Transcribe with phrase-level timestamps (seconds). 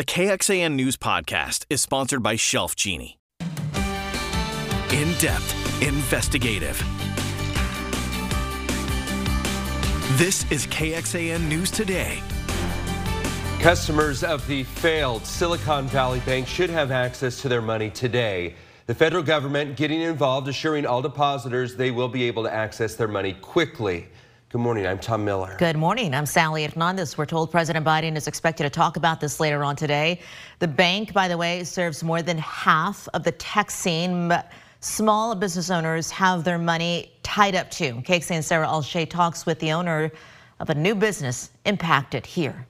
[0.00, 3.18] The KXAN News Podcast is sponsored by Shelf Genie.
[4.90, 6.78] In depth, investigative.
[10.16, 12.22] This is KXAN News Today.
[13.60, 18.54] Customers of the failed Silicon Valley Bank should have access to their money today.
[18.86, 23.06] The federal government getting involved, assuring all depositors they will be able to access their
[23.06, 24.08] money quickly.
[24.50, 24.84] Good morning.
[24.84, 25.54] I'm Tom Miller.
[25.60, 26.12] Good morning.
[26.12, 27.16] I'm Sally Hernandez.
[27.16, 30.18] We're told President Biden is expected to talk about this later on today.
[30.58, 34.26] The bank, by the way, serves more than half of the tech scene.
[34.26, 38.02] But small business owners have their money tied up too.
[38.04, 40.10] KXAN Sarah Alshay talks with the owner
[40.58, 42.66] of a new business impacted here.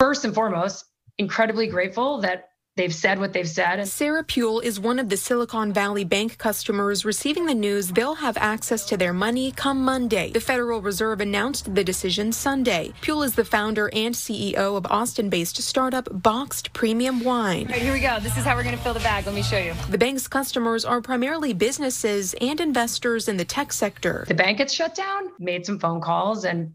[0.00, 0.86] First and foremost,
[1.18, 3.86] incredibly grateful that they've said what they've said.
[3.86, 8.38] Sarah Pule is one of the Silicon Valley Bank customers receiving the news they'll have
[8.38, 10.30] access to their money come Monday.
[10.30, 12.92] The Federal Reserve announced the decision Sunday.
[13.00, 17.66] Pule is the founder and CEO of Austin-based startup Boxed Premium Wine.
[17.66, 18.18] Right, here we go.
[18.20, 19.26] This is how we're going to fill the bag.
[19.26, 19.74] Let me show you.
[19.90, 24.24] The bank's customers are primarily businesses and investors in the tech sector.
[24.28, 26.74] The bank gets shut down, made some phone calls and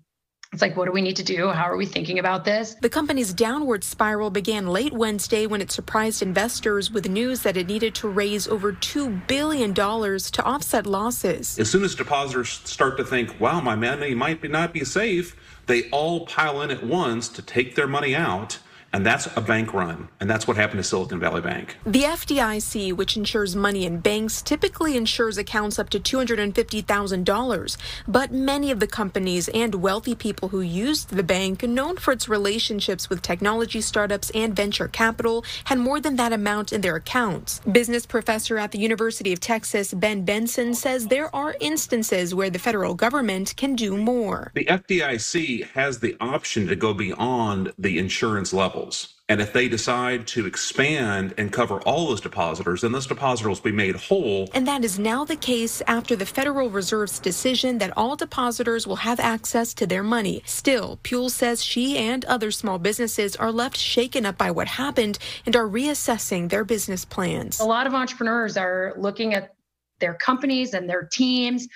[0.54, 1.50] it's like, what do we need to do?
[1.50, 2.76] How are we thinking about this?
[2.76, 7.66] The company's downward spiral began late Wednesday when it surprised investors with news that it
[7.66, 11.58] needed to raise over $2 billion to offset losses.
[11.58, 15.90] As soon as depositors start to think, wow, my money might not be safe, they
[15.90, 18.60] all pile in at once to take their money out
[18.94, 20.08] and that's a bank run.
[20.20, 21.78] And that's what happened to Silicon Valley Bank.
[21.84, 27.78] The FDIC, which insures money in banks, typically insures accounts up to $250,000.
[28.08, 32.30] But many of the companies and wealthy people who used the bank, known for its
[32.30, 37.62] relationships with technology startups and venture capital, had more than that amount in their accounts.
[37.72, 42.60] Business professor at the University of Texas, Ben Benson, says there are instances where the
[42.60, 44.52] federal government can do more.
[44.54, 49.10] The FDIC has the option to go beyond the insurance level levels.
[49.30, 53.72] And if they decide to expand and cover all those depositors, then those depositors will
[53.72, 54.50] be made whole.
[54.54, 58.98] And that is now the case after the Federal Reserve's decision that all depositors will
[58.98, 60.44] have access to their money.
[60.46, 65.18] Still, Pule says she and other small businesses are left shaken up by what happened
[65.46, 67.62] and are reassessing their business plans.
[67.62, 69.56] A lot of entrepreneurs are looking at
[70.00, 71.70] their companies and their teams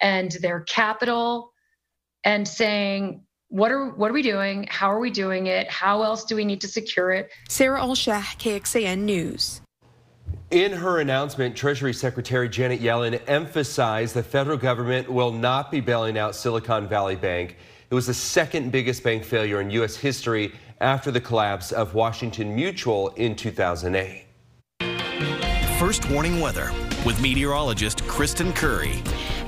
[0.00, 1.52] and their capital
[2.24, 4.66] and saying, what are what are we doing?
[4.68, 5.70] How are we doing it?
[5.70, 7.30] How else do we need to secure it?
[7.48, 9.60] Sarah Alshah, KXAN News.
[10.50, 16.18] In her announcement, Treasury Secretary Janet Yellen emphasized the federal government will not be bailing
[16.18, 17.56] out Silicon Valley Bank.
[17.90, 19.96] It was the second biggest bank failure in U.S.
[19.96, 24.26] history after the collapse of Washington Mutual in 2008.
[25.78, 26.72] First warning weather
[27.04, 29.02] with meteorologist Kristen Currie.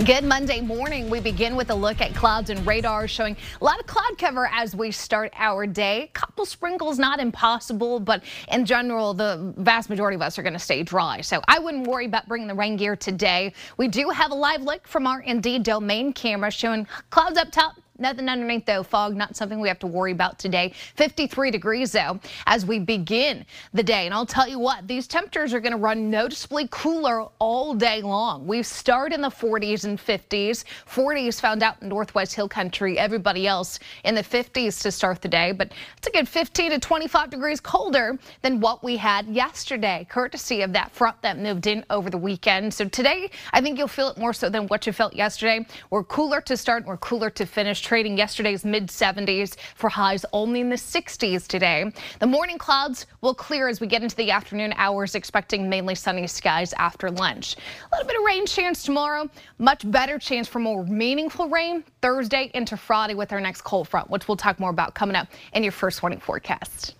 [0.04, 1.08] Good Monday morning.
[1.08, 4.46] We begin with a look at clouds and radar showing a lot of cloud cover
[4.52, 6.10] as we start our day.
[6.12, 10.58] Couple sprinkles, not impossible, but in general, the vast majority of us are going to
[10.58, 11.22] stay dry.
[11.22, 13.54] So I wouldn't worry about bringing the rain gear today.
[13.78, 17.76] We do have a live look from our Indeed domain camera showing clouds up top,
[17.98, 18.82] Nothing underneath though.
[18.82, 20.72] Fog, not something we have to worry about today.
[20.96, 24.06] 53 degrees though as we begin the day.
[24.06, 28.02] And I'll tell you what, these temperatures are going to run noticeably cooler all day
[28.02, 28.46] long.
[28.46, 30.64] We start in the 40s and 50s.
[30.88, 32.98] 40s found out in Northwest Hill Country.
[32.98, 35.52] Everybody else in the 50s to start the day.
[35.52, 40.62] But it's a good 15 to 25 degrees colder than what we had yesterday, courtesy
[40.62, 42.72] of that front that moved in over the weekend.
[42.74, 45.66] So today, I think you'll feel it more so than what you felt yesterday.
[45.90, 46.84] We're cooler to start.
[46.84, 51.92] We're cooler to finish trading yesterday's mid 70s for highs only in the 60s today.
[52.18, 56.26] The morning clouds will clear as we get into the afternoon hours, expecting mainly sunny
[56.26, 57.54] skies after lunch.
[57.54, 62.50] A little bit of rain chance tomorrow, much better chance for more meaningful rain Thursday
[62.54, 65.62] into Friday with our next cold front, which we'll talk more about coming up in
[65.62, 66.96] your first warning forecast.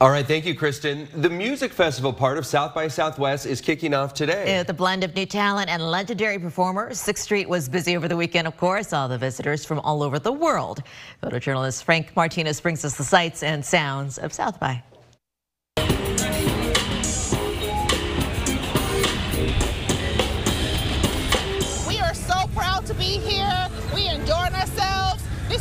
[0.00, 1.06] All right, thank you, Kristen.
[1.14, 4.58] The music festival part of South by Southwest is kicking off today.
[4.58, 8.16] With a blend of new talent and legendary performers, Sixth Street was busy over the
[8.16, 8.92] weekend, of course.
[8.92, 10.82] All the visitors from all over the world.
[11.22, 14.82] Photojournalist Frank Martinez brings us the sights and sounds of South by.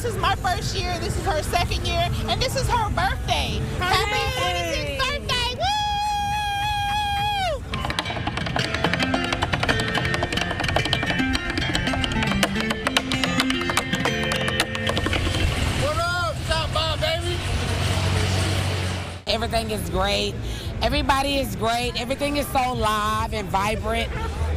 [0.03, 0.99] This is my first year.
[0.99, 3.61] This is her second year, and this is her birthday.
[3.79, 5.55] Happy 46th birthday!
[5.55, 5.63] Woo!
[15.79, 17.37] What up, Top Bob, baby?
[19.27, 20.35] Everything is great.
[20.81, 21.93] Everybody is great.
[21.95, 24.11] Everything is so live and vibrant.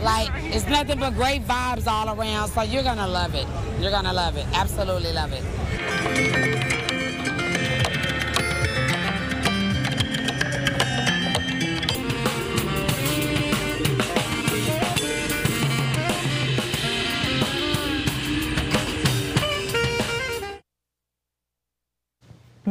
[0.06, 2.50] Like, it's nothing but great vibes all around.
[2.50, 3.44] So you're going to love it.
[3.80, 4.46] You're going to love it.
[4.52, 6.55] Absolutely love it.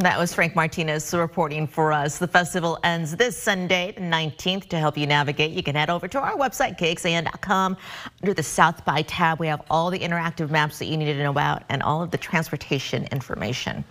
[0.05, 2.19] That was Frank Martinez reporting for us.
[2.19, 4.69] The festival ends this Sunday, the 19th.
[4.69, 7.75] To help you navigate, you can head over to our website, kxan.com.
[8.21, 11.17] Under the South by tab, we have all the interactive maps that you need to
[11.23, 13.83] know about and all of the transportation information.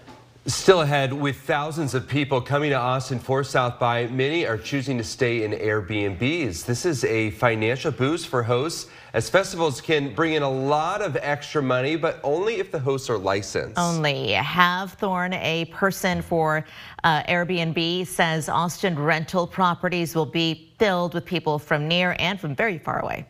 [0.47, 4.99] Still ahead, with thousands of people coming to Austin for South by, many are choosing
[4.99, 6.67] to stay in Airbnbs.
[6.67, 11.17] This is a financial boost for hosts as festivals can bring in a lot of
[11.17, 13.79] extra money, but only if the hosts are licensed.
[13.79, 14.33] Only.
[14.33, 16.67] Have Thorne, a person for
[17.05, 22.55] uh, Airbnb, says Austin rental properties will be filled with people from near and from
[22.55, 23.25] very far away.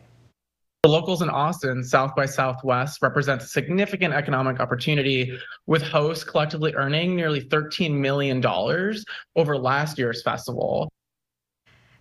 [0.85, 5.35] The locals in Austin, South by Southwest, represents a significant economic opportunity,
[5.65, 8.39] with hosts collectively earning nearly $13 million
[9.35, 10.91] over last year's festival.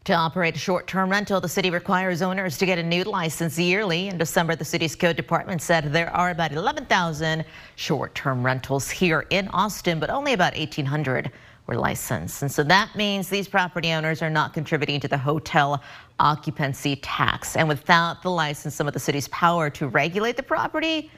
[0.05, 4.09] To operate a short-term rental, the city requires owners to get a new license yearly.
[4.09, 7.43] In December, the city's code department said there are about 11,000
[7.77, 11.33] short-term rentals here in Austin, but only about 1,800
[11.67, 12.43] were licensed.
[12.43, 15.83] And so that means these property owners are not contributing to the hotel
[16.21, 17.57] occupancy tax.
[17.57, 21.11] And without the license, some of the city's power to regulate the property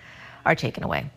[0.44, 1.10] are taken away.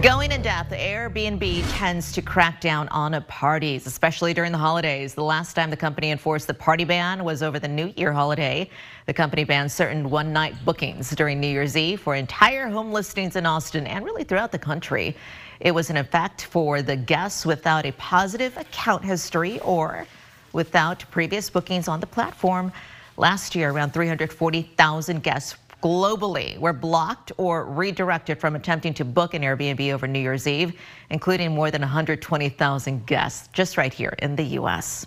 [0.00, 5.14] Going in depth, Airbnb tends to crack down on parties, especially during the holidays.
[5.14, 8.70] The last time the company enforced the party ban was over the New Year holiday.
[9.04, 13.44] The company banned certain one-night bookings during New Year's Eve for entire home listings in
[13.44, 15.14] Austin and really throughout the country.
[15.60, 20.06] It was in effect for the guests without a positive account history or
[20.52, 22.72] without previous bookings on the platform.
[23.18, 29.42] Last year, around 340,000 guests globally were blocked or redirected from attempting to book an
[29.42, 30.78] Airbnb over New Year's Eve,
[31.10, 35.06] including more than 120,000 guests just right here in the U.S.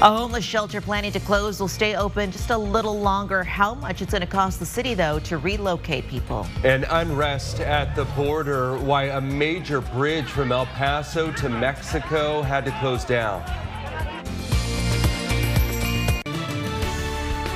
[0.00, 3.42] A homeless shelter planning to close will stay open just a little longer.
[3.42, 6.46] How much it's going to cost the city, though, to relocate people.
[6.62, 12.64] And unrest at the border, why a major bridge from El Paso to Mexico had
[12.66, 13.42] to close down.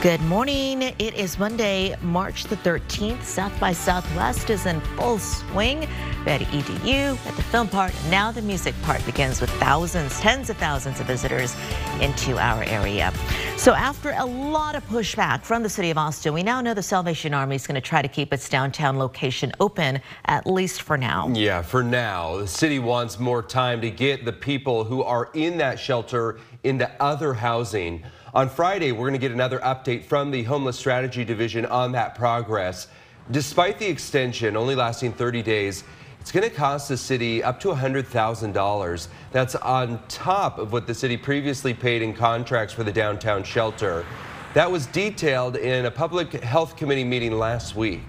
[0.02, 0.82] Good morning.
[0.82, 3.22] It is Monday, March the 13th.
[3.22, 5.86] South by Southwest is in full swing.
[6.24, 7.94] Betty EDU at the film part.
[8.10, 11.54] Now the music part begins with thousands, tens of thousands of visitors
[12.00, 13.12] into our area.
[13.56, 16.82] So after a lot of pushback from the city of Austin, we now know the
[16.82, 20.98] Salvation Army is going to try to keep its downtown location open, at least for
[20.98, 21.28] now.
[21.28, 22.38] Yeah, for now.
[22.38, 26.90] The city wants more time to get the people who are in that shelter into
[27.00, 28.02] other housing.
[28.34, 32.14] On Friday, we're going to get another update from the Homeless Strategy Division on that
[32.14, 32.88] progress.
[33.30, 35.84] Despite the extension only lasting 30 days,
[36.18, 39.08] it's going to cost the city up to $100,000.
[39.32, 44.06] That's on top of what the city previously paid in contracts for the downtown shelter.
[44.54, 48.00] That was detailed in a public health committee meeting last week.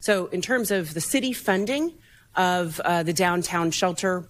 [0.00, 1.98] So in terms of the city funding
[2.34, 4.26] of uh, the downtown shelter,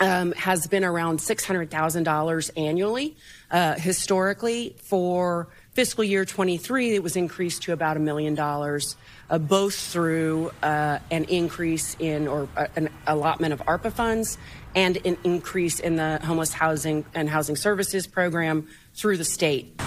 [0.00, 3.16] um, has been around $600,000 annually.
[3.50, 8.96] Uh, historically, for fiscal year 23, it was increased to about a million dollars,
[9.28, 14.38] uh, both through uh, an increase in or uh, an allotment of ARPA funds
[14.74, 19.80] and an increase in the homeless housing and housing services program through the state.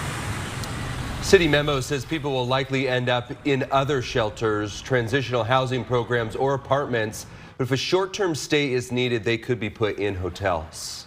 [1.22, 6.52] City memo says people will likely end up in other shelters, transitional housing programs, or
[6.52, 7.24] apartments
[7.56, 11.06] but if a short-term stay is needed, they could be put in hotels.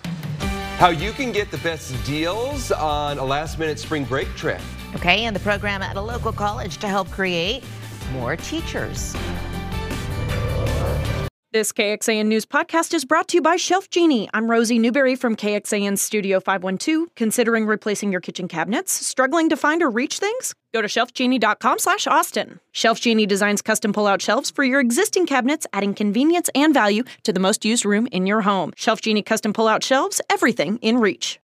[0.78, 4.62] How you can get the best deals on a last-minute spring break trip.
[4.96, 7.64] Okay, and the program at a local college to help create
[8.14, 9.16] more teachers.
[11.54, 14.30] This KXAN News podcast is brought to you by Shelf Genie.
[14.34, 17.16] I'm Rosie Newberry from KXAN Studio 512.
[17.16, 18.92] Considering replacing your kitchen cabinets?
[18.92, 20.54] Struggling to find or reach things?
[20.74, 22.60] Go to shelfgenie.com slash Austin.
[22.74, 27.32] Shelf Genie designs custom pull-out shelves for your existing cabinets, adding convenience and value to
[27.32, 28.74] the most used room in your home.
[28.76, 31.40] Shelf Genie custom pull-out shelves, everything in reach.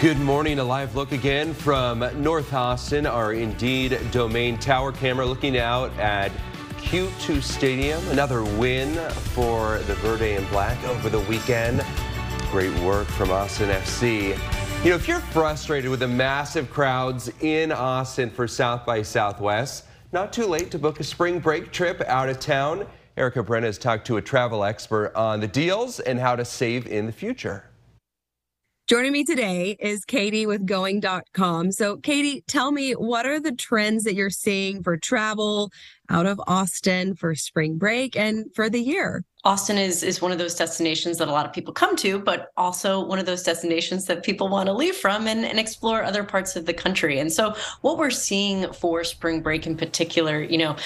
[0.00, 0.58] Good morning.
[0.58, 6.32] A live look again from North Austin, our Indeed domain tower camera looking out at
[6.88, 8.08] Q2 Stadium.
[8.08, 8.94] Another win
[9.34, 11.84] for the Verde and Black over the weekend.
[12.50, 14.28] Great work from Austin FC.
[14.82, 19.84] You know, if you're frustrated with the massive crowds in Austin for South by Southwest,
[20.12, 22.86] not too late to book a spring break trip out of town.
[23.18, 26.86] Erica Brenna has talked to a travel expert on the deals and how to save
[26.86, 27.67] in the future.
[28.88, 31.72] Joining me today is Katie with going.com.
[31.72, 35.70] So, Katie, tell me what are the trends that you're seeing for travel
[36.08, 39.26] out of Austin for spring break and for the year?
[39.44, 42.50] Austin is is one of those destinations that a lot of people come to, but
[42.56, 46.24] also one of those destinations that people want to leave from and, and explore other
[46.24, 47.18] parts of the country.
[47.18, 50.76] And so what we're seeing for spring break in particular, you know,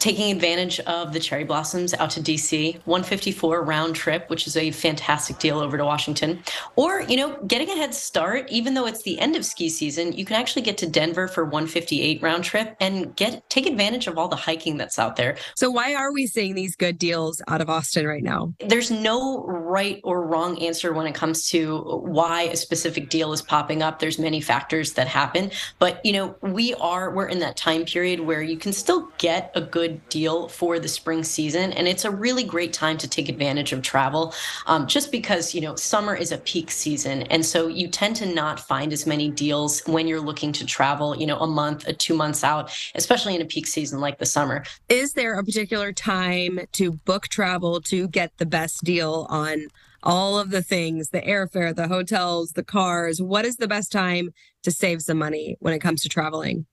[0.00, 4.70] taking advantage of the cherry blossoms out to DC, 154 round trip, which is a
[4.70, 6.42] fantastic deal over to Washington.
[6.74, 10.12] Or, you know, getting a head start, even though it's the end of ski season,
[10.12, 14.16] you can actually get to Denver for 158 round trip and get take advantage of
[14.16, 15.36] all the hiking that's out there.
[15.54, 18.54] So why are we seeing these good deals out of Austin right now?
[18.66, 23.42] There's no right or wrong answer when it comes to why a specific deal is
[23.42, 23.98] popping up.
[23.98, 28.20] There's many factors that happen, but you know, we are we're in that time period
[28.20, 31.72] where you can still get a good good deal for the spring season.
[31.72, 34.34] And it's a really great time to take advantage of travel
[34.66, 37.22] um, just because, you know, summer is a peak season.
[37.22, 41.16] And so you tend to not find as many deals when you're looking to travel,
[41.16, 44.26] you know, a month, a two months out, especially in a peak season like the
[44.26, 44.64] summer.
[44.88, 49.66] Is there a particular time to book travel to get the best deal on?
[50.02, 53.20] all of the things the airfare, the hotels, the cars.
[53.20, 54.30] What is the best time
[54.62, 56.64] to save some money when it comes to traveling?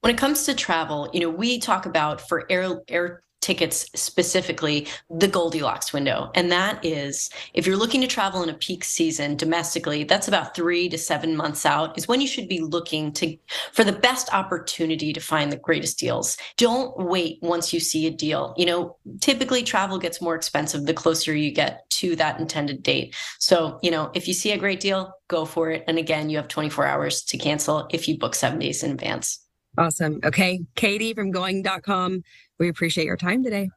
[0.00, 4.86] When it comes to travel, you know, we talk about for air air tickets specifically
[5.10, 6.30] the Goldilocks window.
[6.34, 10.54] And that is if you're looking to travel in a peak season domestically, that's about
[10.54, 13.36] 3 to 7 months out is when you should be looking to
[13.72, 16.36] for the best opportunity to find the greatest deals.
[16.56, 18.54] Don't wait once you see a deal.
[18.56, 23.14] You know, typically travel gets more expensive the closer you get to that intended date.
[23.38, 25.84] So, you know, if you see a great deal, go for it.
[25.88, 29.41] And again, you have 24 hours to cancel if you book 7 days in advance.
[29.78, 30.20] Awesome.
[30.24, 30.64] Okay.
[30.74, 32.22] Katie from going.com,
[32.58, 33.70] we appreciate your time today.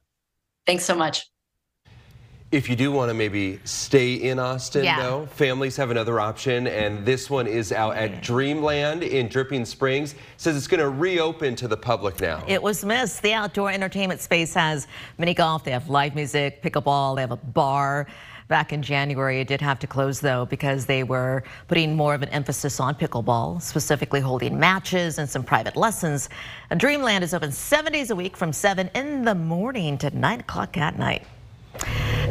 [0.65, 1.29] Thanks so much.
[2.55, 5.01] If you do want to maybe stay in Austin, Yeah.
[5.01, 10.15] though, families have another option, and this one is out at Dreamland in Dripping Springs.
[10.37, 12.41] Says it's going to reopen to the public now.
[12.47, 13.21] It was missed.
[13.23, 17.35] The outdoor entertainment space has mini golf, they have live music, pickleball, they have a
[17.35, 18.07] bar.
[18.47, 22.21] Back in January, it did have to close though because they were putting more of
[22.21, 26.29] an emphasis on pickleball, specifically holding matches and some private lessons.
[26.69, 30.39] And Dreamland is open seven days a week from 7 in the morning to 9
[30.39, 31.23] o'clock at night.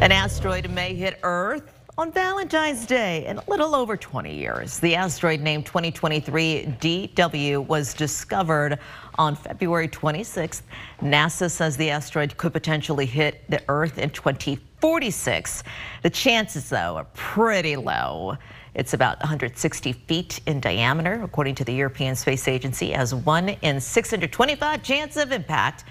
[0.01, 4.77] An asteroid may hit Earth on Valentine's Day in a little over 20 years.
[4.77, 8.77] The asteroid named 2023 DW was discovered
[9.17, 10.63] on February 26th.
[10.99, 15.63] NASA says the asteroid could potentially hit the Earth in 2046.
[16.03, 18.37] The chances, though, are pretty low.
[18.73, 23.79] It's about 160 feet in diameter, according to the European Space Agency, has one in
[23.79, 25.85] 625 chance of impact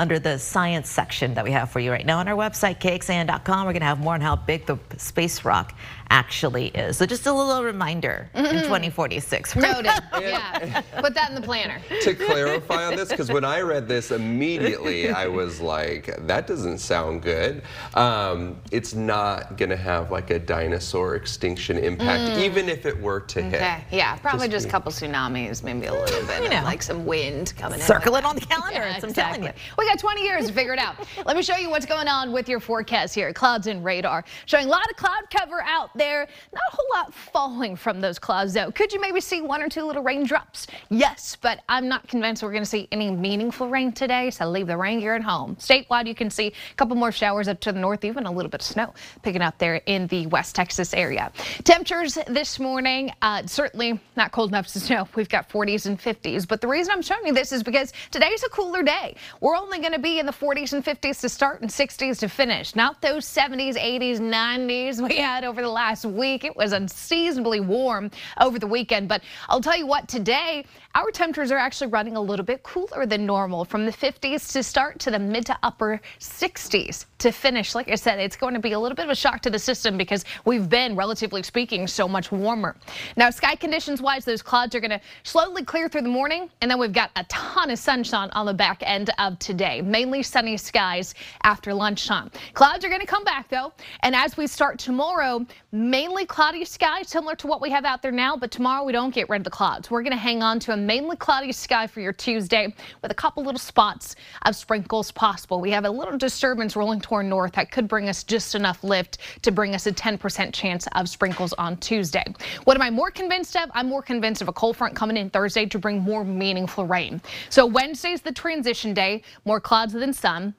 [0.00, 3.66] under the science section that we have for you right now on our website, kxan.com.
[3.66, 5.76] We're going to have more on how big the space rock
[6.10, 6.96] actually is.
[6.98, 9.56] So just a little reminder in 2046.
[9.56, 9.84] Noted.
[10.20, 10.82] yeah.
[10.98, 11.80] Put that in the planner.
[12.02, 16.78] to clarify on this, because when I read this immediately, I was like, that doesn't
[16.78, 17.62] sound good.
[17.94, 22.42] Um, it's not going to have like a dinosaur extinction impact, Mm.
[22.42, 23.54] even if it were to hit.
[23.54, 23.84] Okay.
[23.92, 24.16] Yeah.
[24.16, 26.62] Probably just, be- a couple tsunamis, maybe a little bit, of, know.
[26.64, 27.86] like some wind coming in.
[27.86, 29.62] Circle it on the calendar, Yeah, it's- I'm telling exactly.
[29.78, 30.96] We got 20 years to figure it out.
[31.24, 33.32] Let me show you what's going on with your forecast here.
[33.32, 36.26] Clouds and radar showing a lot of cloud cover out there.
[36.52, 38.72] Not a whole lot falling from those clouds though.
[38.72, 40.66] Could you maybe see one or two little raindrops?
[40.88, 44.30] Yes, but I'm not convinced we're going to see any meaningful rain today.
[44.30, 45.56] So leave the rain gear at home.
[45.56, 48.50] Statewide, you can see a couple more showers up to the north, even a little
[48.50, 51.30] bit of snow picking up there in the West Texas area.
[51.64, 55.06] Temperatures this morning, uh, certainly not cold enough to snow.
[55.14, 56.48] We've got 40s and 50s.
[56.48, 59.16] But the reason I'm showing you this is because today's a cooler day.
[59.40, 62.28] We're only going to be in the 40s and 50s to start and 60s to
[62.28, 62.74] finish.
[62.74, 66.44] Not those 70s, 80s, 90s we had over the last week.
[66.44, 69.08] It was unseasonably warm over the weekend.
[69.08, 73.06] But I'll tell you what, today, our temperatures are actually running a little bit cooler
[73.06, 77.74] than normal from the 50s to start to the mid to upper 60s to finish.
[77.74, 79.58] Like I said, it's going to be a little bit of a shock to the
[79.58, 82.76] system because we've been, relatively speaking, so much warmer.
[83.16, 86.70] Now, sky conditions wise, those clouds are going to slowly clear through the morning, and
[86.70, 89.80] then we've got a ton of sunshine on the back end of today.
[89.82, 92.30] Mainly sunny skies after lunchtime.
[92.54, 97.08] Clouds are going to come back though, and as we start tomorrow, mainly cloudy skies,
[97.08, 98.36] similar to what we have out there now.
[98.36, 99.90] But tomorrow we don't get rid of the clouds.
[99.90, 103.14] We're going to hang on to a mainly cloudy sky for your Tuesday with a
[103.14, 105.60] couple little spots of sprinkles possible.
[105.60, 109.50] We have a little disturbance rolling north that could bring us just enough lift to
[109.50, 112.24] bring us a 10% chance of sprinkles on Tuesday.
[112.64, 113.70] What am I more convinced of?
[113.74, 117.20] I'm more convinced of a cold front coming in Thursday to bring more meaningful rain.
[117.48, 120.54] So Wednesday's the transition day, more clouds than sun.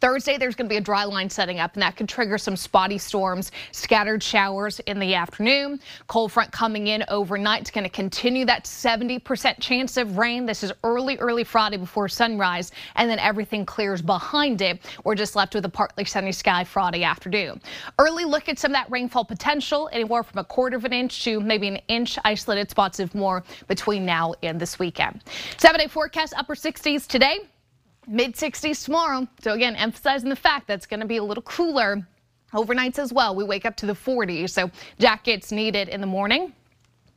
[0.00, 2.56] Thursday, there's going to be a dry line setting up, and that could trigger some
[2.56, 5.78] spotty storms, scattered showers in the afternoon.
[6.06, 7.60] Cold front coming in overnight.
[7.60, 10.46] It's going to continue that 70% chance of rain.
[10.46, 14.80] This is early, early Friday before sunrise, and then everything clears behind it.
[15.04, 17.60] We're just left with a partly sunny sky Friday afternoon.
[17.98, 21.22] Early look at some of that rainfall potential, anywhere from a quarter of an inch
[21.24, 25.22] to maybe an inch, isolated spots of more between now and this weekend.
[25.58, 27.40] Seven day forecast, upper 60s today.
[28.10, 29.28] Mid 60s tomorrow.
[29.40, 32.04] So again, emphasizing the fact that's going to be a little cooler
[32.52, 33.36] overnights as well.
[33.36, 36.52] We wake up to the 40s, so jackets needed in the morning.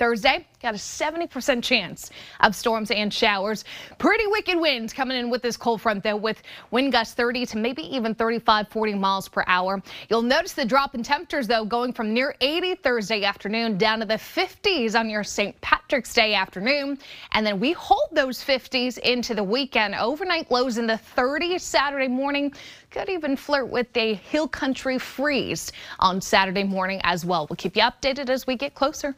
[0.03, 2.09] Thursday, got a 70% chance
[2.41, 3.63] of storms and showers.
[3.99, 6.41] Pretty wicked winds coming in with this cold front, though, with
[6.71, 9.81] wind gusts 30 to maybe even 35, 40 miles per hour.
[10.09, 14.05] You'll notice the drop in temperatures, though, going from near 80 Thursday afternoon down to
[14.05, 15.59] the 50s on your St.
[15.61, 16.99] Patrick's Day afternoon.
[17.31, 19.95] And then we hold those 50s into the weekend.
[19.95, 22.53] Overnight lows in the 30s Saturday morning.
[22.91, 27.47] Could even flirt with a hill country freeze on Saturday morning as well.
[27.49, 29.15] We'll keep you updated as we get closer.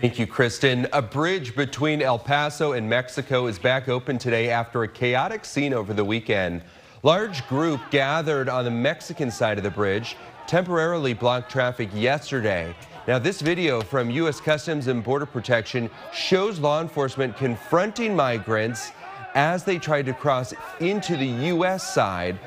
[0.00, 0.88] Thank you, Kristen.
[0.92, 5.72] A bridge between El Paso and Mexico is back open today after a chaotic scene
[5.72, 6.62] over the weekend.
[7.04, 10.16] Large group gathered on the Mexican side of the bridge,
[10.48, 12.74] temporarily blocked traffic yesterday.
[13.06, 14.40] Now, this video from U.S.
[14.40, 18.90] Customs and Border Protection shows law enforcement confronting migrants
[19.34, 21.94] as they tried to cross into the U.S.
[21.94, 22.38] side.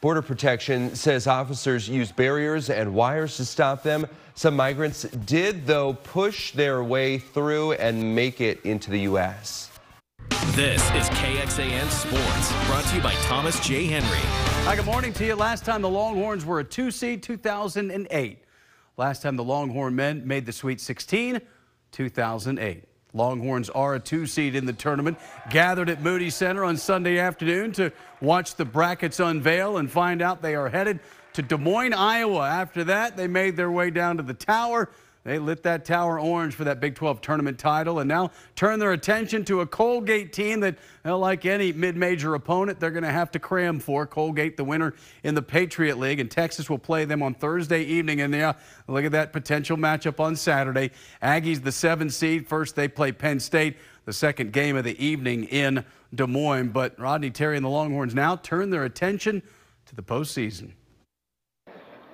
[0.00, 4.06] Border Protection says officers used barriers and wires to stop them.
[4.34, 9.70] Some migrants did, though, push their way through and make it into the U.S.
[10.52, 13.84] This is KXAN Sports, brought to you by Thomas J.
[13.88, 14.08] Henry.
[14.64, 15.34] Hi, good morning to you.
[15.34, 18.38] Last time the Longhorns were a two seed, 2008.
[18.96, 21.42] Last time the Longhorn men made the Sweet 16,
[21.92, 22.84] 2008.
[23.12, 25.18] Longhorns are a two seed in the tournament.
[25.50, 30.42] Gathered at Moody Center on Sunday afternoon to watch the brackets unveil and find out
[30.42, 31.00] they are headed
[31.32, 32.48] to Des Moines, Iowa.
[32.48, 34.88] After that, they made their way down to the tower.
[35.22, 38.92] They lit that tower orange for that Big 12 tournament title and now turn their
[38.92, 43.38] attention to a Colgate team that, like any mid-major opponent, they're going to have to
[43.38, 44.06] cram for.
[44.06, 48.22] Colgate, the winner in the Patriot League, and Texas will play them on Thursday evening.
[48.22, 48.54] And yeah,
[48.88, 50.90] look at that potential matchup on Saturday.
[51.22, 52.48] Aggies, the seven seed.
[52.48, 56.70] First, they play Penn State, the second game of the evening in Des Moines.
[56.70, 59.42] But Rodney Terry and the Longhorns now turn their attention
[59.84, 60.70] to the postseason.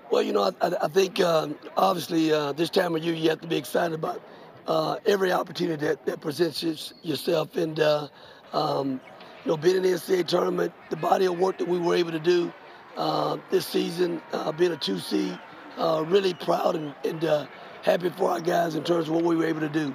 [0.09, 3.41] Well, you know, I, I think uh, obviously uh, this time of year you have
[3.41, 4.23] to be excited about
[4.69, 6.63] uh, every opportunity that, that presents
[7.03, 7.57] yourself.
[7.57, 8.09] And, uh,
[8.53, 9.01] um,
[9.45, 12.13] you know, being in the NCAA tournament, the body of work that we were able
[12.13, 12.53] to do
[12.97, 15.39] uh, this season, uh, being a two seed,
[15.77, 17.49] really proud and, and
[17.83, 19.95] happy for our guys in terms of what we were able to do.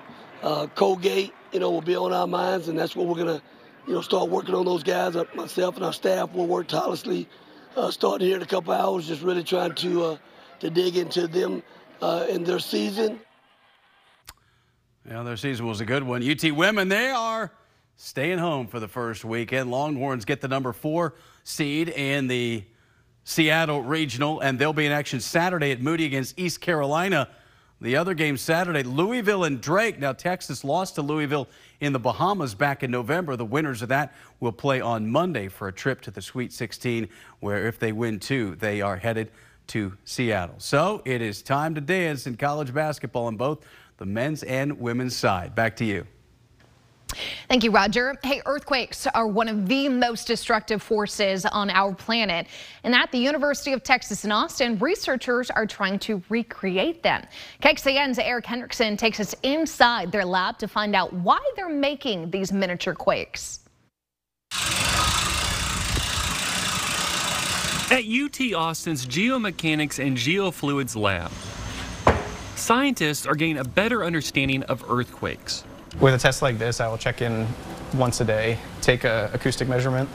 [0.76, 3.42] Colgate, you know, will be on our minds, and that's what we're going to,
[3.88, 5.16] you know, start working on those guys.
[5.36, 7.30] Myself and our staff will work tirelessly
[7.76, 10.18] uh, starting here in a couple hours, just really trying to uh,
[10.60, 11.64] to dig into them
[12.02, 13.20] uh, in their season.
[15.08, 16.28] Yeah, their season was a good one.
[16.30, 17.52] UT women, they are
[17.96, 19.72] staying home for the first weekend.
[19.72, 22.64] Longhorns get the number four seed in the
[23.24, 27.30] Seattle Regional, and they'll be in action Saturday at Moody against East Carolina.
[27.82, 30.00] The other game Saturday, Louisville and Drake.
[30.00, 33.36] Now, Texas lost to Louisville in the Bahamas back in November.
[33.36, 37.10] The winners of that will play on Monday for a trip to the Sweet 16,
[37.40, 39.32] where if they win two, they are headed
[39.68, 40.56] to Seattle.
[40.60, 43.66] So it is time to dance in college basketball on both
[43.98, 45.56] the men's and women's side.
[45.56, 46.06] Back to you.
[47.48, 48.16] Thank you, Roger.
[48.24, 52.48] Hey, earthquakes are one of the most destructive forces on our planet.
[52.84, 57.24] And at the University of Texas in Austin, researchers are trying to recreate them.
[57.62, 62.52] KXAN's Eric Hendrickson takes us inside their lab to find out why they're making these
[62.52, 63.60] miniature quakes.
[67.92, 71.30] At UT Austin's Geomechanics and Geofluids lab,
[72.56, 75.66] scientists are getting a better understanding of earthquakes.
[76.00, 77.46] With a test like this, I will check in
[77.96, 80.10] once a day, take a acoustic measurement,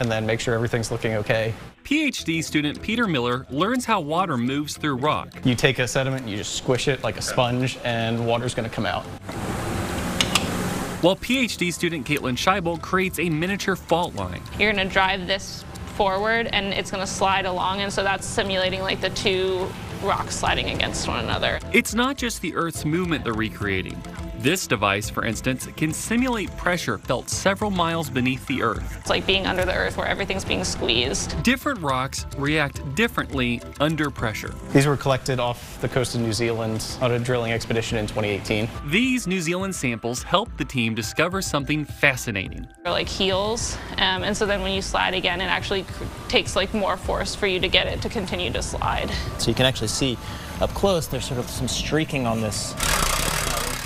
[0.00, 1.54] and then make sure everything's looking okay.
[1.84, 5.28] PhD student Peter Miller learns how water moves through rock.
[5.44, 8.74] You take a sediment, you just squish it like a sponge, and water's going to
[8.74, 9.04] come out.
[11.02, 14.42] While PhD student Caitlin Scheibel creates a miniature fault line.
[14.58, 15.64] You're going to drive this
[15.96, 19.68] forward and it's going to slide along, and so that's simulating like the two
[20.02, 21.58] rocks sliding against one another.
[21.72, 24.00] It's not just the Earth's movement they're recreating.
[24.42, 28.96] This device, for instance, can simulate pressure felt several miles beneath the Earth.
[28.98, 31.40] It's like being under the Earth where everything's being squeezed.
[31.44, 34.52] Different rocks react differently under pressure.
[34.72, 38.68] These were collected off the coast of New Zealand on a drilling expedition in 2018.
[38.86, 42.66] These New Zealand samples helped the team discover something fascinating.
[42.82, 45.84] They're like heels, um, and so then when you slide again, it actually
[46.26, 49.08] takes like more force for you to get it to continue to slide.
[49.38, 50.18] So you can actually see
[50.60, 52.74] up close, there's sort of some streaking on this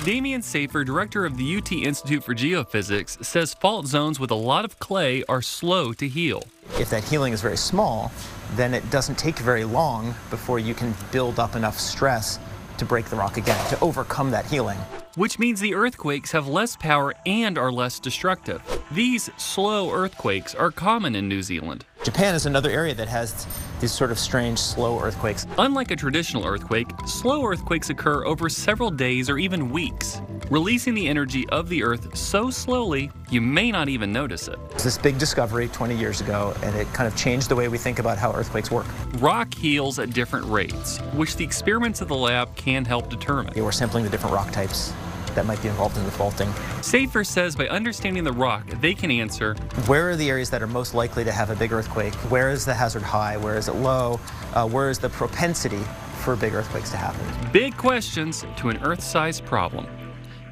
[0.07, 4.63] Demian Saffer, director of the UT Institute for Geophysics, says fault zones with a lot
[4.63, 6.45] of clay are slow to heal.
[6.79, 8.09] If that healing is very small,
[8.55, 12.39] then it doesn't take very long before you can build up enough stress
[12.77, 14.77] to break the rock again, to overcome that healing.
[15.17, 18.61] which means the earthquakes have less power and are less destructive.
[18.91, 21.85] These slow earthquakes are common in New Zealand.
[22.07, 23.45] Japan is another area that has
[23.81, 25.45] these sort of strange slow earthquakes.
[25.57, 31.05] Unlike a traditional earthquake, slow earthquakes occur over several days or even weeks, releasing the
[31.05, 34.57] energy of the earth so slowly you may not even notice it.
[34.71, 37.77] It's this big discovery 20 years ago, and it kind of changed the way we
[37.77, 38.85] think about how earthquakes work.
[39.15, 43.51] Rock heals at different rates, which the experiments of the lab can help determine.
[43.61, 44.93] We're sampling the different rock types
[45.37, 46.51] that might be involved in the faulting.
[46.81, 49.53] Saffer says by understanding the rock, they can answer
[49.85, 52.13] where are the areas that are most likely to have a big earthquake?
[52.29, 53.37] Where is the hazard high?
[53.37, 54.19] Where is it low?
[54.53, 55.83] Uh, where is the propensity
[56.23, 57.51] for big earthquakes to happen?
[57.51, 59.87] Big questions to an Earth sized problem.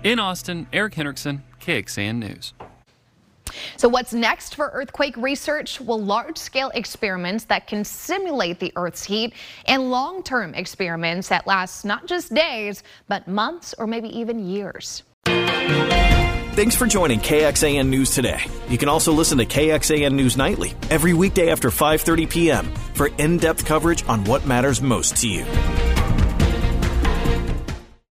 [0.03, 2.53] In Austin, Eric Hendrickson, KXAN News.
[3.77, 5.79] So what's next for earthquake research?
[5.81, 9.33] Well, large-scale experiments that can simulate the Earth's heat
[9.65, 15.03] and long-term experiments that last not just days, but months or maybe even years.
[16.55, 18.39] Thanks for joining KXAN News today.
[18.69, 22.73] You can also listen to KXAN News Nightly every weekday after 5:30 p.m.
[22.93, 25.94] for in-depth coverage on what matters most to you.